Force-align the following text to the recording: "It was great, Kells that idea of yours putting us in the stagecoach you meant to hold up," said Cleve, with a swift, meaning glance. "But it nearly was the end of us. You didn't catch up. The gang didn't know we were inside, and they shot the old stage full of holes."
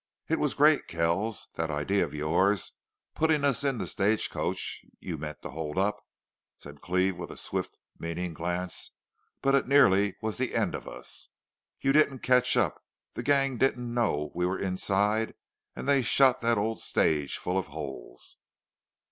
"It 0.29 0.39
was 0.39 0.55
great, 0.55 0.87
Kells 0.87 1.49
that 1.57 1.69
idea 1.69 2.03
of 2.03 2.15
yours 2.15 2.71
putting 3.13 3.45
us 3.45 3.63
in 3.63 3.77
the 3.77 3.85
stagecoach 3.85 4.83
you 4.99 5.15
meant 5.15 5.43
to 5.43 5.51
hold 5.51 5.77
up," 5.77 6.01
said 6.57 6.81
Cleve, 6.81 7.17
with 7.17 7.29
a 7.29 7.37
swift, 7.37 7.77
meaning 7.99 8.33
glance. 8.33 8.93
"But 9.43 9.53
it 9.53 9.67
nearly 9.67 10.15
was 10.19 10.39
the 10.39 10.55
end 10.55 10.73
of 10.73 10.87
us. 10.87 11.29
You 11.81 11.93
didn't 11.93 12.23
catch 12.23 12.57
up. 12.57 12.83
The 13.13 13.21
gang 13.21 13.59
didn't 13.59 13.93
know 13.93 14.31
we 14.33 14.47
were 14.47 14.57
inside, 14.57 15.35
and 15.75 15.87
they 15.87 16.01
shot 16.01 16.41
the 16.41 16.55
old 16.55 16.79
stage 16.79 17.37
full 17.37 17.59
of 17.59 17.67
holes." 17.67 18.39